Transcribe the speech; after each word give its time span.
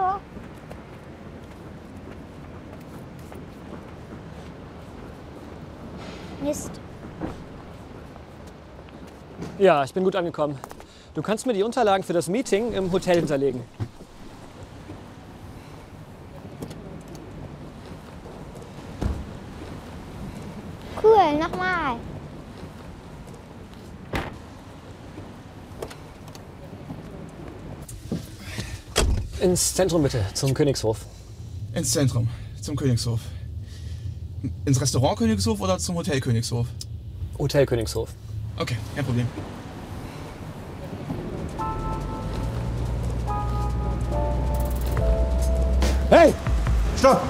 her. 0.00 0.20
Mist. 6.42 6.70
Ja, 9.58 9.84
ich 9.84 9.92
bin 9.92 10.04
gut 10.04 10.16
angekommen. 10.16 10.58
Du 11.14 11.22
kannst 11.22 11.46
mir 11.46 11.52
die 11.52 11.62
Unterlagen 11.62 12.02
für 12.02 12.12
das 12.14 12.28
Meeting 12.28 12.72
im 12.72 12.90
Hotel 12.92 13.16
hinterlegen. 13.16 13.62
Cool, 21.02 21.38
nochmal. 21.38 21.96
Ins 29.40 29.74
Zentrum 29.74 30.02
bitte, 30.02 30.22
zum 30.34 30.52
Königshof. 30.52 30.98
Ins 31.72 31.92
Zentrum, 31.92 32.28
zum 32.60 32.76
Königshof. 32.76 33.20
Ins 34.66 34.78
Restaurant 34.80 35.18
Königshof 35.18 35.60
oder 35.60 35.78
zum 35.78 35.94
Hotel 35.94 36.20
Königshof? 36.20 36.66
Hotel 37.38 37.64
Königshof. 37.64 38.10
Okay, 38.58 38.76
kein 38.94 39.04
Problem. 39.04 39.26
Hey! 46.10 46.34
Stopp! 46.98 47.22